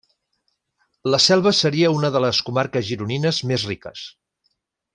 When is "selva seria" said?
1.25-1.91